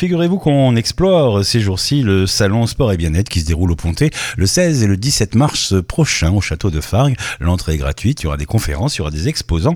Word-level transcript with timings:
Figurez-vous 0.00 0.38
qu'on 0.38 0.76
explore 0.76 1.44
ces 1.44 1.60
jours-ci 1.60 2.00
le 2.00 2.26
salon 2.26 2.66
sport 2.66 2.90
et 2.90 2.96
bien-être 2.96 3.28
qui 3.28 3.40
se 3.40 3.44
déroule 3.44 3.70
au 3.70 3.76
Pontet 3.76 4.08
le 4.38 4.46
16 4.46 4.82
et 4.82 4.86
le 4.86 4.96
17 4.96 5.34
mars 5.34 5.74
prochain 5.86 6.32
au 6.32 6.40
château 6.40 6.70
de 6.70 6.80
Fargue. 6.80 7.18
L'entrée 7.38 7.74
est 7.74 7.76
gratuite, 7.76 8.22
il 8.22 8.24
y 8.24 8.26
aura 8.26 8.38
des 8.38 8.46
conférences, 8.46 8.96
il 8.96 9.00
y 9.00 9.02
aura 9.02 9.10
des 9.10 9.28
exposants. 9.28 9.74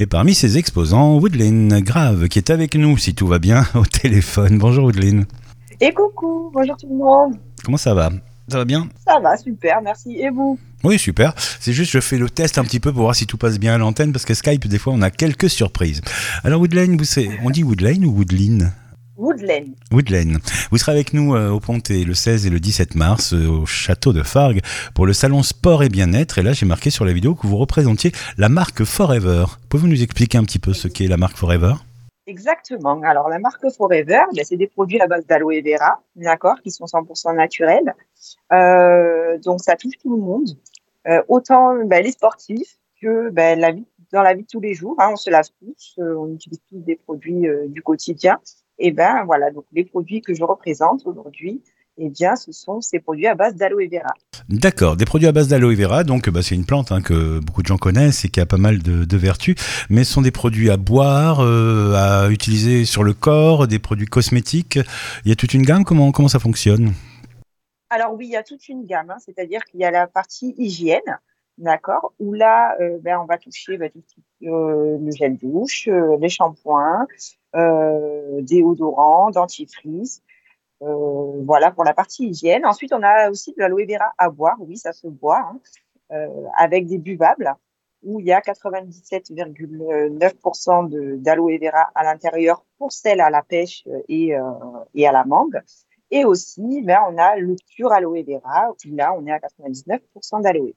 Et 0.00 0.06
parmi 0.06 0.34
ces 0.34 0.58
exposants, 0.58 1.14
Woodlyn 1.18 1.82
Grave 1.82 2.26
qui 2.26 2.40
est 2.40 2.50
avec 2.50 2.74
nous, 2.74 2.98
si 2.98 3.14
tout 3.14 3.28
va 3.28 3.38
bien, 3.38 3.64
au 3.76 3.86
téléphone. 3.86 4.58
Bonjour 4.58 4.86
Woodlyn. 4.86 5.22
Et 5.80 5.92
coucou, 5.92 6.50
bonjour 6.52 6.76
tout 6.76 6.88
le 6.88 6.96
monde. 6.96 7.36
Comment 7.64 7.76
ça 7.76 7.94
va? 7.94 8.10
Ça 8.48 8.58
va 8.58 8.64
bien? 8.64 8.88
Ça 9.06 9.20
va, 9.22 9.36
super, 9.36 9.82
merci. 9.84 10.16
Et 10.18 10.30
vous? 10.30 10.58
Oui, 10.82 10.98
super. 10.98 11.32
C'est 11.60 11.72
juste, 11.72 11.92
je 11.92 12.00
fais 12.00 12.18
le 12.18 12.28
test 12.28 12.58
un 12.58 12.64
petit 12.64 12.80
peu 12.80 12.92
pour 12.92 13.02
voir 13.02 13.14
si 13.14 13.24
tout 13.24 13.36
passe 13.36 13.60
bien 13.60 13.74
à 13.74 13.78
l'antenne, 13.78 14.10
parce 14.10 14.24
que 14.24 14.34
Skype, 14.34 14.66
des 14.66 14.78
fois, 14.78 14.94
on 14.94 15.02
a 15.02 15.10
quelques 15.10 15.48
surprises. 15.48 16.00
Alors, 16.42 16.60
Woodlane, 16.60 16.96
vous 16.96 17.04
on 17.44 17.50
dit 17.50 17.62
Woodlane 17.62 18.04
ou 18.04 18.10
Woodline? 18.10 18.72
Woodlane. 19.20 19.74
Woodlane. 19.92 20.38
Vous 20.70 20.78
serez 20.78 20.92
avec 20.92 21.12
nous 21.12 21.34
euh, 21.34 21.50
au 21.50 21.60
Pontet 21.60 22.04
le 22.04 22.14
16 22.14 22.46
et 22.46 22.50
le 22.50 22.58
17 22.58 22.94
mars 22.94 23.34
euh, 23.34 23.46
au 23.48 23.66
château 23.66 24.14
de 24.14 24.22
Fargue 24.22 24.62
pour 24.94 25.04
le 25.04 25.12
salon 25.12 25.42
sport 25.42 25.82
et 25.82 25.90
bien-être. 25.90 26.38
Et 26.38 26.42
là, 26.42 26.54
j'ai 26.54 26.64
marqué 26.64 26.88
sur 26.88 27.04
la 27.04 27.12
vidéo 27.12 27.34
que 27.34 27.46
vous 27.46 27.58
représentiez 27.58 28.12
la 28.38 28.48
marque 28.48 28.82
Forever. 28.84 29.44
Pouvez-vous 29.68 29.88
nous 29.88 30.02
expliquer 30.02 30.38
un 30.38 30.44
petit 30.44 30.58
peu 30.58 30.72
ce 30.72 30.88
qu'est 30.88 31.06
la 31.06 31.18
marque 31.18 31.36
Forever? 31.36 31.74
Exactement. 32.26 32.98
Alors, 33.02 33.28
la 33.28 33.38
marque 33.38 33.70
Forever, 33.76 34.22
ben, 34.34 34.42
c'est 34.42 34.56
des 34.56 34.68
produits 34.68 35.02
à 35.02 35.06
base 35.06 35.26
d'aloe 35.26 35.60
vera, 35.62 36.00
d'accord, 36.16 36.58
qui 36.62 36.70
sont 36.70 36.86
100% 36.86 37.36
naturels. 37.36 37.94
Euh, 38.54 39.36
donc, 39.44 39.60
ça 39.60 39.76
touche 39.76 39.98
tout 40.02 40.16
le 40.16 40.22
monde. 40.22 40.48
autant 41.28 41.74
ben, 41.84 42.02
les 42.02 42.12
sportifs 42.12 42.78
que 43.02 43.28
ben, 43.28 43.60
la 43.60 43.72
vie, 43.72 43.84
dans 44.14 44.22
la 44.22 44.32
vie 44.32 44.44
de 44.44 44.48
tous 44.50 44.60
les 44.60 44.72
jours. 44.72 44.96
Hein, 44.98 45.10
on 45.12 45.16
se 45.16 45.28
lave 45.28 45.48
tous, 45.58 45.96
on 45.98 46.32
utilise 46.32 46.60
tous 46.70 46.78
des 46.78 46.96
produits 46.96 47.46
du 47.68 47.82
quotidien. 47.82 48.38
Et 48.80 48.92
ben 48.92 49.24
voilà, 49.26 49.50
donc 49.50 49.66
les 49.72 49.84
produits 49.84 50.22
que 50.22 50.34
je 50.34 50.42
représente 50.42 51.06
aujourd'hui, 51.06 51.62
eh 51.98 52.08
bien, 52.08 52.34
ce 52.34 52.50
sont 52.50 52.80
ces 52.80 52.98
produits 52.98 53.26
à 53.26 53.34
base 53.34 53.56
d'aloe 53.56 53.88
vera. 53.90 54.14
D'accord, 54.48 54.96
des 54.96 55.04
produits 55.04 55.28
à 55.28 55.32
base 55.32 55.48
d'aloe 55.48 55.74
vera, 55.74 56.02
donc 56.02 56.30
bah, 56.30 56.40
c'est 56.42 56.54
une 56.54 56.64
plante 56.64 56.90
hein, 56.90 57.02
que 57.02 57.40
beaucoup 57.40 57.60
de 57.60 57.66
gens 57.66 57.76
connaissent 57.76 58.24
et 58.24 58.30
qui 58.30 58.40
a 58.40 58.46
pas 58.46 58.56
mal 58.56 58.78
de, 58.82 59.16
vertus, 59.18 59.54
mais 59.90 60.02
ce 60.02 60.14
sont 60.14 60.22
des 60.22 60.30
produits 60.30 60.70
à 60.70 60.78
boire, 60.78 61.40
euh, 61.40 61.92
à 61.94 62.30
utiliser 62.30 62.86
sur 62.86 63.04
le 63.04 63.12
corps, 63.12 63.68
des 63.68 63.78
produits 63.78 64.06
cosmétiques. 64.06 64.78
Il 65.26 65.28
y 65.28 65.32
a 65.32 65.36
toute 65.36 65.52
une 65.52 65.62
gamme, 65.62 65.84
comment, 65.84 66.10
comment 66.10 66.28
ça 66.28 66.38
fonctionne? 66.38 66.94
Alors 67.90 68.14
oui, 68.14 68.28
il 68.28 68.32
y 68.32 68.36
a 68.36 68.42
toute 68.42 68.66
une 68.70 68.86
gamme, 68.86 69.10
hein. 69.10 69.18
c'est-à-dire 69.18 69.62
qu'il 69.64 69.80
y 69.80 69.84
a 69.84 69.90
la 69.90 70.06
partie 70.06 70.54
hygiène, 70.56 71.18
d'accord, 71.58 72.14
où 72.18 72.32
là, 72.32 72.76
euh, 72.80 72.98
ben, 73.02 73.18
on 73.20 73.26
va 73.26 73.36
toucher 73.36 73.76
ben, 73.76 73.90
euh, 73.94 74.00
le 74.40 75.10
gel 75.10 75.36
douche, 75.36 75.88
les 76.20 76.28
shampoings, 76.28 77.06
euh, 77.56 78.40
déodorant, 78.42 79.30
dentifrice. 79.30 80.22
Euh, 80.82 81.42
voilà 81.44 81.70
pour 81.70 81.84
la 81.84 81.92
partie 81.92 82.28
hygiène. 82.28 82.64
Ensuite, 82.64 82.92
on 82.92 83.02
a 83.02 83.30
aussi 83.30 83.52
de 83.52 83.58
l'aloe 83.58 83.84
vera 83.86 84.14
à 84.16 84.30
boire. 84.30 84.56
Oui, 84.60 84.76
ça 84.76 84.92
se 84.92 85.08
boit 85.08 85.40
hein, 85.40 85.60
euh, 86.12 86.28
avec 86.56 86.86
des 86.86 86.98
buvables 86.98 87.52
où 88.02 88.18
il 88.18 88.24
y 88.26 88.32
a 88.32 88.40
97,9% 88.40 91.20
d'aloe 91.20 91.58
vera 91.60 91.90
à 91.94 92.02
l'intérieur 92.02 92.64
pour 92.78 92.92
celle 92.92 93.20
à 93.20 93.28
la 93.28 93.42
pêche 93.42 93.84
et, 94.08 94.34
euh, 94.34 94.40
et 94.94 95.06
à 95.06 95.12
la 95.12 95.24
mangue. 95.24 95.60
Et 96.10 96.24
aussi, 96.24 96.80
ben, 96.82 97.00
on 97.10 97.18
a 97.18 97.36
le 97.36 97.56
pur 97.76 97.92
aloe 97.92 98.24
vera, 98.26 98.70
où 98.70 98.76
là, 98.94 99.12
on 99.14 99.26
est 99.26 99.32
à 99.32 99.38
99% 99.38 100.42
d'aloe. 100.42 100.72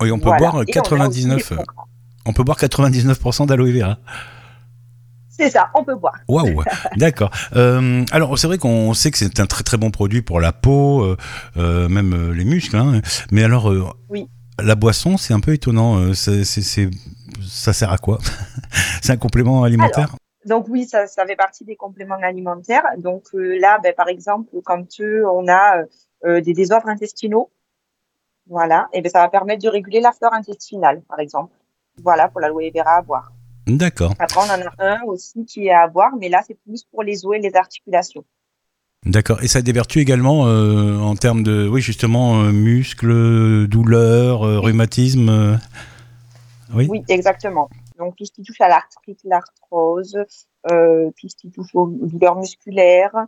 Oui, 0.00 0.12
on 0.12 0.20
peut 0.20 0.30
boire 0.38 0.64
99, 0.64 1.52
on, 1.52 1.56
on 2.26 2.32
peut 2.32 2.44
boire 2.44 2.58
99% 2.58 3.46
d'aloe 3.46 3.72
vera. 3.72 3.98
C'est 5.32 5.48
ça, 5.48 5.70
on 5.74 5.82
peut 5.82 5.94
boire. 5.94 6.18
Waouh, 6.28 6.62
d'accord. 6.96 7.30
Euh, 7.56 8.04
alors 8.12 8.38
c'est 8.38 8.46
vrai 8.46 8.58
qu'on 8.58 8.92
sait 8.92 9.10
que 9.10 9.16
c'est 9.16 9.40
un 9.40 9.46
très 9.46 9.64
très 9.64 9.78
bon 9.78 9.90
produit 9.90 10.20
pour 10.20 10.40
la 10.40 10.52
peau, 10.52 11.02
euh, 11.02 11.16
euh, 11.56 11.88
même 11.88 12.32
les 12.32 12.44
muscles. 12.44 12.76
Hein. 12.76 13.00
Mais 13.30 13.42
alors, 13.42 13.96
oui. 14.10 14.28
la 14.62 14.74
boisson, 14.74 15.16
c'est 15.16 15.32
un 15.32 15.40
peu 15.40 15.54
étonnant. 15.54 16.12
C'est, 16.12 16.44
ça 16.44 17.72
sert 17.72 17.90
à 17.90 17.98
quoi? 17.98 18.18
C'est 19.02 19.12
un 19.12 19.16
complément 19.16 19.64
alimentaire? 19.64 20.14
Donc 20.44 20.66
oui, 20.68 20.84
ça, 20.84 21.06
ça 21.06 21.24
fait 21.26 21.36
partie 21.36 21.64
des 21.64 21.76
compléments 21.76 22.18
alimentaires. 22.22 22.84
Donc 22.98 23.24
là, 23.32 23.78
ben, 23.82 23.94
par 23.96 24.08
exemple, 24.08 24.50
quand 24.64 24.84
on 25.00 25.48
a 25.48 25.82
des 26.40 26.52
désordres 26.52 26.88
intestinaux, 26.88 27.50
voilà, 28.46 28.88
et 28.92 29.00
ben, 29.00 29.10
ça 29.10 29.20
va 29.20 29.28
permettre 29.28 29.62
de 29.62 29.68
réguler 29.68 30.00
la 30.00 30.12
flore 30.12 30.34
intestinale, 30.34 31.02
par 31.08 31.20
exemple. 31.20 31.54
Voilà 32.02 32.28
pour 32.28 32.40
l'aloe 32.40 32.70
vera 32.74 32.96
à 32.96 33.02
boire. 33.02 33.32
D'accord. 33.66 34.14
Après, 34.18 34.40
on 34.40 34.50
en 34.50 34.66
a 34.66 34.72
un 34.78 35.02
aussi 35.06 35.44
qui 35.44 35.66
est 35.66 35.72
à 35.72 35.86
boire, 35.86 36.12
mais 36.18 36.28
là, 36.28 36.42
c'est 36.46 36.58
plus 36.66 36.84
pour 36.84 37.02
les 37.02 37.24
os 37.24 37.36
et 37.36 37.38
les 37.38 37.54
articulations. 37.54 38.24
D'accord. 39.04 39.42
Et 39.42 39.48
ça 39.48 39.58
a 39.58 39.62
des 39.62 39.72
vertus 39.72 40.00
également 40.00 40.46
euh, 40.46 40.98
en 40.98 41.16
termes 41.16 41.42
de, 41.42 41.68
oui, 41.68 41.80
justement, 41.80 42.42
euh, 42.42 42.52
muscles, 42.52 43.66
douleurs, 43.66 44.46
euh, 44.46 44.60
rhumatisme. 44.60 45.58
oui. 46.74 46.86
Oui, 46.88 47.02
exactement. 47.08 47.68
Donc 47.98 48.16
tout 48.16 48.24
ce 48.24 48.32
qui 48.32 48.42
touche 48.42 48.60
à 48.60 48.68
l'arthrite, 48.68 49.20
l'arthrose, 49.24 50.16
tout 50.64 51.28
ce 51.28 51.36
qui 51.36 51.50
touche 51.50 51.74
aux 51.74 51.86
douleurs 51.86 52.36
musculaires, 52.36 53.26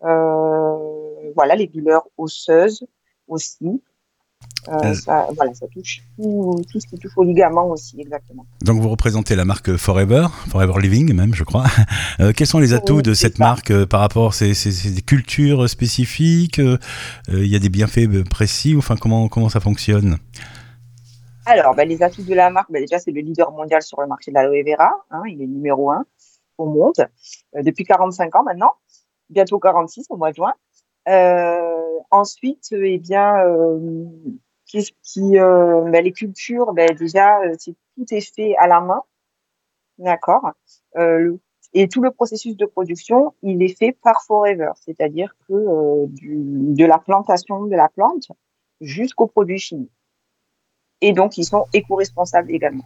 voilà, 0.00 1.56
les 1.56 1.66
douleurs 1.66 2.06
osseuses 2.16 2.86
aussi. 3.28 3.82
Euh, 4.68 4.94
ça, 4.94 5.28
voilà, 5.36 5.52
ça 5.54 5.66
touche 5.68 6.02
tout, 6.16 6.62
ce 6.80 6.86
qui 6.86 6.98
touche 6.98 7.12
au 7.16 7.24
ligament 7.24 7.68
aussi, 7.68 8.00
exactement. 8.00 8.46
Donc 8.62 8.80
vous 8.80 8.88
représentez 8.88 9.36
la 9.36 9.44
marque 9.44 9.76
Forever, 9.76 10.28
Forever 10.48 10.80
Living 10.80 11.12
même, 11.14 11.34
je 11.34 11.44
crois. 11.44 11.64
Euh, 12.20 12.32
quels 12.32 12.46
sont 12.46 12.60
les 12.60 12.74
atouts 12.74 13.02
de 13.02 13.12
cette 13.12 13.38
marque 13.38 13.70
euh, 13.70 13.86
par 13.86 14.00
rapport 14.00 14.28
à 14.28 14.32
ces, 14.32 14.54
ces, 14.54 15.02
cultures 15.02 15.68
spécifiques 15.68 16.60
Il 17.28 17.46
y 17.46 17.56
a 17.56 17.58
des 17.58 17.68
bienfaits 17.68 18.22
précis 18.28 18.74
Enfin, 18.76 18.96
comment, 18.96 19.28
comment 19.28 19.48
ça 19.48 19.58
fonctionne? 19.58 20.18
Alors, 21.44 21.74
ben, 21.74 21.88
les 21.88 22.02
atouts 22.02 22.22
de 22.22 22.34
la 22.34 22.50
marque, 22.50 22.70
ben, 22.70 22.80
déjà, 22.80 22.98
c'est 22.98 23.10
le 23.10 23.20
leader 23.20 23.50
mondial 23.50 23.82
sur 23.82 24.00
le 24.00 24.06
marché 24.06 24.30
de 24.30 24.34
l'aloe 24.36 24.62
vera. 24.64 24.90
Hein, 25.10 25.22
il 25.26 25.42
est 25.42 25.46
numéro 25.46 25.90
un 25.90 26.04
au 26.56 26.66
monde 26.66 27.08
depuis 27.54 27.84
45 27.84 28.34
ans 28.36 28.44
maintenant, 28.44 28.72
bientôt 29.28 29.58
46 29.58 30.06
au 30.10 30.16
mois 30.16 30.30
de 30.30 30.36
juin. 30.36 30.52
Ensuite, 32.10 32.68
eh 32.72 32.98
bien, 32.98 33.36
qu'est-ce 34.74 34.92
qui, 35.02 35.38
euh, 35.38 35.88
bah, 35.90 36.00
les 36.00 36.12
cultures, 36.12 36.72
bah, 36.72 36.86
déjà, 36.88 37.38
euh, 37.40 37.54
c'est 37.58 37.74
tout 37.96 38.06
est 38.10 38.34
fait 38.34 38.56
à 38.56 38.66
la 38.66 38.80
main, 38.80 39.02
d'accord. 39.98 40.50
Euh, 40.96 41.36
et 41.72 41.88
tout 41.88 42.02
le 42.02 42.10
processus 42.10 42.56
de 42.56 42.66
production, 42.66 43.34
il 43.42 43.62
est 43.62 43.76
fait 43.76 43.96
par 44.02 44.22
Forever, 44.22 44.72
c'est-à-dire 44.84 45.36
que 45.46 45.54
euh, 45.54 46.06
du, 46.08 46.38
de 46.74 46.84
la 46.84 46.98
plantation 46.98 47.66
de 47.66 47.76
la 47.76 47.88
plante 47.88 48.32
jusqu'au 48.80 49.26
produit 49.26 49.60
fini. 49.60 49.88
Et 51.00 51.12
donc, 51.12 51.38
ils 51.38 51.44
sont 51.44 51.66
éco-responsables 51.72 52.50
également. 52.50 52.84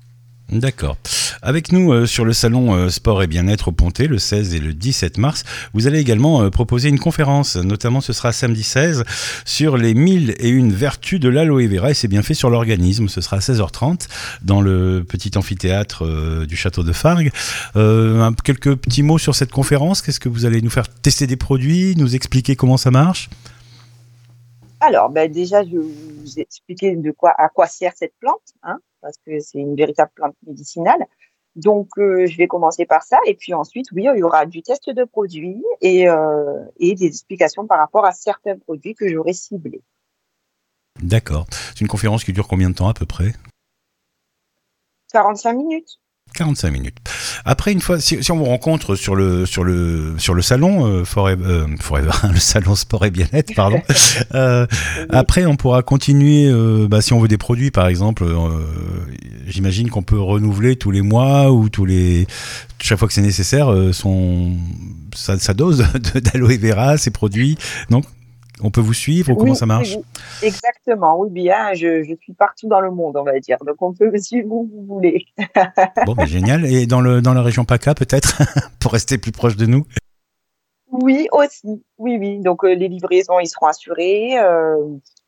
D'accord. 0.51 0.97
Avec 1.43 1.72
nous 1.72 1.93
euh, 1.93 2.06
sur 2.06 2.25
le 2.25 2.32
salon 2.32 2.75
euh, 2.75 2.88
Sport 2.88 3.22
et 3.22 3.26
Bien-être 3.26 3.69
au 3.69 3.72
Pontet 3.72 4.06
le 4.06 4.19
16 4.19 4.54
et 4.54 4.59
le 4.59 4.75
17 4.75 5.19
mars, 5.19 5.44
vous 5.72 5.87
allez 5.87 6.00
également 6.00 6.43
euh, 6.43 6.50
proposer 6.50 6.88
une 6.88 6.99
conférence, 6.99 7.56
notamment 7.56 8.00
ce 8.00 8.12
sera 8.12 8.32
samedi 8.32 8.62
16, 8.62 9.04
sur 9.44 9.76
les 9.76 9.94
1000 9.94 10.34
et 10.38 10.49
une 10.49 10.72
vertus 10.72 11.21
de 11.21 11.28
l'aloe 11.28 11.69
vera 11.69 11.91
et 11.91 11.94
c'est 11.94 12.09
bien 12.09 12.22
fait 12.22 12.34
sur 12.34 12.50
l'organisme. 12.50 13.09
Ce 13.09 13.21
sera 13.21 13.37
à 13.37 13.41
16h30 13.41 14.09
dans 14.43 14.60
le 14.60 15.04
petit 15.09 15.37
amphithéâtre 15.37 16.04
du 16.47 16.56
château 16.56 16.82
de 16.82 16.93
Fargue. 16.93 17.31
quelques 17.75 18.76
petits 18.76 19.03
mots 19.03 19.19
sur 19.19 19.34
cette 19.34 19.53
conférence. 19.53 20.03
Qu'est-ce 20.03 20.20
que 20.20 20.28
vous 20.28 20.44
allez 20.44 20.62
nous 20.62 20.70
faire 20.70 20.88
tester 20.88 21.26
des 21.26 21.37
produits, 21.37 21.94
nous 21.97 22.15
expliquer 22.15 22.56
comment 22.56 22.76
ça 22.76 22.91
marche? 22.91 23.28
Alors, 24.81 25.10
ben 25.10 25.31
déjà, 25.31 25.65
je 25.65 25.70
vais 25.70 25.78
vous 25.78 26.38
expliquer 26.38 26.94
de 26.94 27.10
quoi, 27.10 27.34
à 27.37 27.49
quoi 27.49 27.66
sert 27.66 27.93
cette 27.97 28.15
plante, 28.20 28.55
hein, 28.62 28.78
parce 29.00 29.16
que 29.26 29.41
c'est 29.41 29.59
une 29.59 29.75
véritable 29.75 30.10
plante 30.15 30.37
médicinale. 30.47 31.05
Donc, 31.59 31.89
euh, 31.99 32.27
je 32.27 32.37
vais 32.37 32.47
commencer 32.47 32.87
par 32.87 33.03
ça. 33.03 33.19
Et 33.27 33.35
puis 33.35 33.53
ensuite, 33.53 33.91
oui, 33.93 34.07
il 34.15 34.19
y 34.19 34.23
aura 34.23 34.47
du 34.47 34.63
test 34.63 34.89
de 34.91 35.05
produits 35.05 35.63
et, 35.81 36.09
euh, 36.09 36.65
et 36.79 36.95
des 36.95 37.07
explications 37.07 37.67
par 37.67 37.79
rapport 37.79 38.05
à 38.05 38.12
certains 38.12 38.56
produits 38.56 38.94
que 38.94 39.09
j'aurai 39.09 39.32
ciblés. 39.32 39.82
D'accord. 41.03 41.47
C'est 41.50 41.81
une 41.81 41.88
conférence 41.88 42.23
qui 42.23 42.32
dure 42.32 42.47
combien 42.47 42.71
de 42.71 42.75
temps 42.75 42.88
à 42.88 42.94
peu 42.94 43.06
près? 43.06 43.32
45 45.12 45.53
minutes. 45.55 45.99
45 46.35 46.71
minutes. 46.71 46.97
Après, 47.45 47.73
une 47.73 47.81
fois, 47.81 48.01
si, 48.01 48.19
on 48.31 48.37
vous 48.37 48.45
rencontre 48.45 48.95
sur 48.95 49.17
le 49.17 49.47
sur 49.47 49.65
le 49.65 50.15
sur 50.19 50.35
le 50.35 50.43
salon 50.43 50.87
euh, 50.87 51.05
Forever, 51.05 51.45
euh, 51.47 51.67
le 52.33 52.39
salon 52.39 52.75
sport 52.75 53.05
et 53.05 53.11
bien-être, 53.11 53.55
pardon. 53.55 53.81
euh, 54.35 54.67
Après, 55.11 55.47
on 55.47 55.57
pourra 55.57 55.83
continuer. 55.83 56.49
Bah, 56.89 57.01
si 57.01 57.13
on 57.13 57.21
veut 57.21 57.29
des 57.29 57.39
produits, 57.39 57.71
par 57.71 57.89
exemple, 57.89 58.25
j'imagine 59.47 59.91
qu'on 59.91 60.03
peut 60.03 60.21
renouveler 60.21 60.77
tous 60.77 60.91
les 60.91 61.03
mois 61.03 61.51
ou 61.53 61.69
tous 61.69 61.85
les 61.85 62.27
chaque 62.81 62.99
fois 62.99 63.09
que 63.09 63.15
c'est 63.15 63.23
nécessaire 63.23 63.73
son 63.93 64.57
sa, 65.15 65.39
sa 65.39 65.55
dose 65.55 65.85
d'aloe 66.15 66.59
vera, 66.59 66.97
ces 66.97 67.11
produits. 67.11 67.59
Donc, 67.91 68.05
on 68.62 68.70
peut 68.70 68.81
vous 68.81 68.94
suivre 68.94 69.32
ou 69.32 69.37
comment 69.37 69.55
ça 69.55 69.66
marche 69.66 69.96
Exactement, 70.43 71.19
oui, 71.19 71.31
bien. 71.31 71.75
Je, 71.75 72.05
suis 72.20 72.32
partout 72.32 72.69
dans 72.69 72.81
le 72.81 72.90
monde, 72.90 73.16
on 73.16 73.25
va 73.25 73.38
dire. 73.40 73.58
Donc, 73.66 73.81
on 73.81 73.93
peut 73.93 74.10
me 74.10 74.19
suivre 74.19 74.50
où 74.50 74.69
vous 74.72 74.94
voulez. 74.94 75.26
bon, 76.06 76.14
génial. 76.26 76.64
Et 76.66 76.87
dans, 76.87 77.00
le, 77.00 77.20
dans 77.20 77.34
la 77.34 77.43
région 77.43 77.64
PACA, 77.64 77.94
peut-être, 77.94 78.43
pour 78.81 78.93
rester 78.93 79.19
plus 79.19 79.32
proche 79.32 79.56
de 79.56 79.66
nous? 79.66 79.84
Oui, 80.90 81.28
aussi. 81.32 81.82
Oui, 81.99 82.16
oui. 82.19 82.40
Donc 82.40 82.64
euh, 82.64 82.75
les 82.75 82.88
livraisons, 82.88 83.38
ils 83.40 83.49
seront 83.49 83.66
assurés. 83.66 84.38
Euh, 84.38 84.76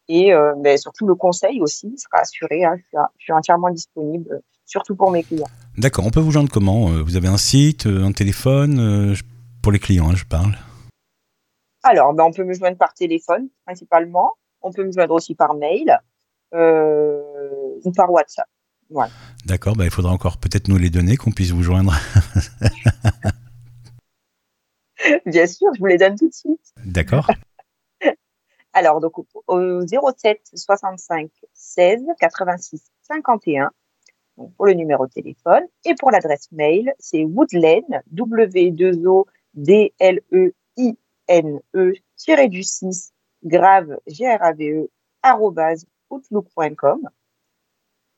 et 0.08 0.32
euh, 0.32 0.76
surtout 0.76 1.06
le 1.06 1.14
conseil 1.14 1.60
aussi 1.60 1.94
sera 1.96 2.22
assuré. 2.22 2.64
Hein. 2.64 2.74
Je, 2.76 2.82
suis, 2.82 2.98
je, 3.18 3.24
suis, 3.24 3.32
entièrement 3.32 3.70
disponible, 3.70 4.40
surtout 4.66 4.96
pour 4.96 5.10
mes 5.10 5.22
clients. 5.22 5.46
D'accord. 5.76 6.06
On 6.06 6.10
peut 6.10 6.20
vous 6.20 6.32
joindre 6.32 6.50
comment 6.50 6.86
Vous 7.02 7.16
avez 7.16 7.28
un 7.28 7.36
site, 7.36 7.86
un 7.86 8.12
téléphone 8.12 9.14
Pour 9.62 9.70
les 9.70 9.78
clients, 9.78 10.10
hein, 10.10 10.16
je 10.16 10.24
parle. 10.24 10.56
Alors, 11.82 12.12
ben, 12.12 12.24
on 12.24 12.32
peut 12.32 12.44
me 12.44 12.54
joindre 12.54 12.76
par 12.76 12.94
téléphone 12.94 13.48
principalement. 13.64 14.32
On 14.62 14.72
peut 14.72 14.84
me 14.84 14.92
joindre 14.92 15.14
aussi 15.14 15.34
par 15.34 15.54
mail 15.54 15.98
ou 16.52 17.92
par 17.92 18.10
WhatsApp. 18.10 18.48
Voilà. 18.90 19.10
D'accord. 19.46 19.76
Ben, 19.76 19.84
il 19.84 19.90
faudra 19.90 20.12
encore 20.12 20.38
peut-être 20.38 20.68
nous 20.68 20.76
les 20.76 20.90
donner, 20.90 21.16
qu'on 21.16 21.30
puisse 21.30 21.52
vous 21.52 21.62
joindre. 21.62 21.94
Bien 25.26 25.46
sûr, 25.46 25.68
je 25.74 25.80
vous 25.80 25.86
les 25.86 25.96
donne 25.96 26.16
tout 26.16 26.28
de 26.28 26.34
suite. 26.34 26.74
D'accord. 26.84 27.30
Alors, 28.72 29.00
donc, 29.00 29.12
au 29.46 29.86
07 29.86 30.40
65 30.54 31.30
16 31.54 32.02
86 32.18 32.82
51, 33.02 33.70
donc 34.36 34.52
pour 34.54 34.66
le 34.66 34.74
numéro 34.74 35.06
de 35.06 35.12
téléphone. 35.12 35.62
Et 35.84 35.94
pour 35.94 36.10
l'adresse 36.10 36.50
mail, 36.52 36.92
c'est 36.98 37.24
woodlane, 37.24 38.02
W2O 38.14 39.24
D 39.54 39.94
L 39.98 40.20
E 40.32 40.52
I 40.76 40.98
N 41.30 41.60
E, 41.74 41.94
tiré 42.16 42.48
du 42.48 42.62
6, 42.62 43.12
grave, 43.44 43.96
G 44.06 44.26
R 44.26 44.42
A 44.42 44.52
V 44.52 44.70
E, 44.70 44.90
outlook.com. 46.10 47.00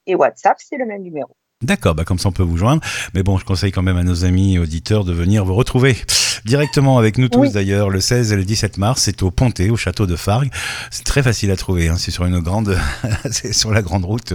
Et 0.07 0.15
WhatsApp, 0.15 0.57
c'est 0.59 0.79
le 0.79 0.87
même 0.87 1.03
numéro. 1.03 1.37
D'accord, 1.63 1.95
bah 1.95 2.05
comme 2.05 2.19
ça 2.19 2.29
on 2.29 2.33
peut 2.33 2.43
vous 2.43 2.57
joindre. 2.57 2.83
Mais 3.15 3.23
bon, 3.23 3.39
je 3.39 3.45
conseille 3.45 3.71
quand 3.71 3.83
même 3.83 3.97
à 3.97 4.03
nos 4.03 4.25
amis 4.25 4.59
auditeurs 4.59 5.05
de 5.05 5.13
venir 5.13 5.45
vous 5.45 5.55
retrouver 5.55 5.95
directement 6.45 6.99
avec 6.99 7.19
nous 7.19 7.29
tous 7.29 7.53
d'ailleurs 7.53 7.91
le 7.91 8.01
16 8.01 8.33
et 8.33 8.37
le 8.37 8.45
17 8.45 8.79
mars. 8.79 9.03
C'est 9.03 9.23
au 9.23 9.31
Pontet, 9.31 9.71
au 9.71 9.77
château 9.77 10.07
de 10.07 10.17
Fargue. 10.17 10.51
C'est 10.91 11.05
très 11.05 11.23
facile 11.23 11.51
à 11.51 11.57
trouver. 11.57 11.89
Hein. 11.89 11.97
C'est 11.99 12.11
sur 12.11 12.25
une 12.25 12.41
grande, 12.41 12.77
c'est 13.31 13.53
sur 13.53 13.71
la 13.71 13.83
grande 13.83 14.05
route. 14.05 14.35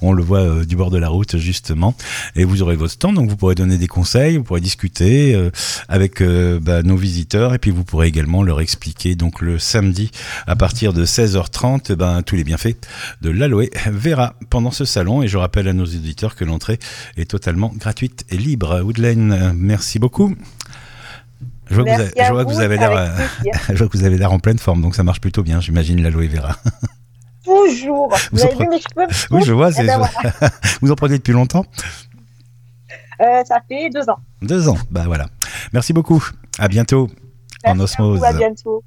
On 0.00 0.12
le 0.12 0.22
voit 0.22 0.40
euh, 0.40 0.64
du 0.64 0.76
bord 0.76 0.90
de 0.90 0.98
la 0.98 1.08
route 1.08 1.36
justement. 1.38 1.94
Et 2.34 2.44
vous 2.44 2.62
aurez 2.62 2.76
votre 2.76 2.92
stand, 2.92 3.14
donc 3.14 3.28
vous 3.28 3.36
pourrez 3.36 3.54
donner 3.54 3.78
des 3.78 3.86
conseils, 3.86 4.36
vous 4.36 4.44
pourrez 4.44 4.60
discuter 4.60 5.34
euh, 5.34 5.50
avec 5.88 6.20
euh, 6.20 6.58
bah, 6.60 6.82
nos 6.82 6.96
visiteurs 6.96 7.54
et 7.54 7.58
puis 7.58 7.70
vous 7.70 7.84
pourrez 7.84 8.08
également 8.08 8.42
leur 8.42 8.60
expliquer 8.60 9.14
donc 9.14 9.40
le 9.40 9.58
samedi 9.58 10.10
à 10.46 10.56
partir 10.56 10.92
de 10.92 11.04
16h30 11.04 11.94
ben 11.94 12.22
tous 12.22 12.36
les 12.36 12.44
bienfaits 12.44 12.76
de 13.22 13.30
l'aloe 13.30 13.70
vera 13.90 14.34
pendant 14.50 14.70
ce 14.70 14.84
salon. 14.84 15.22
Et 15.22 15.28
je 15.28 15.36
rappelle 15.36 15.68
à 15.68 15.72
nos 15.72 15.84
auditeurs 15.84 16.34
que 16.34 16.44
l'entrée 16.44 16.78
est 17.16 17.30
totalement 17.30 17.72
gratuite 17.76 18.24
et 18.30 18.36
libre. 18.36 18.80
Woodlane, 18.82 19.52
merci 19.56 19.98
beaucoup. 19.98 20.34
Je 21.68 21.74
vois, 21.74 21.84
que 22.44 22.52
vous, 22.52 22.60
avez 22.60 22.76
l'air, 22.76 23.12
je 23.68 23.74
vois 23.74 23.88
que 23.88 23.96
vous 23.96 24.04
avez 24.04 24.16
l'air 24.16 24.32
en 24.32 24.38
pleine 24.38 24.58
forme, 24.58 24.82
donc 24.82 24.94
ça 24.94 25.02
marche 25.02 25.20
plutôt 25.20 25.42
bien, 25.42 25.60
j'imagine 25.60 26.02
l'aloe 26.02 26.28
vera. 26.28 26.56
Toujours. 27.44 28.12
Vous, 28.32 28.42
avez 28.42 28.56
vu 28.56 28.68
mes 28.68 28.80
cheveux 28.80 29.06
Oui, 29.30 29.42
je 29.44 29.52
vois. 29.52 29.70
Eh 29.78 29.86
ben 29.86 30.00
vous 30.82 30.90
en 30.90 30.96
prenez 30.96 31.16
depuis 31.18 31.32
longtemps 31.32 31.64
euh, 33.20 33.44
Ça 33.44 33.60
fait 33.68 33.88
deux 33.88 34.10
ans. 34.10 34.18
Deux 34.42 34.68
ans, 34.68 34.76
bah 34.90 35.04
voilà. 35.06 35.26
Merci 35.72 35.92
beaucoup. 35.92 36.24
À 36.58 36.66
bientôt. 36.66 37.08
en 37.64 37.78
osmose. 37.78 38.24
à 38.24 38.32
bientôt. 38.32 38.82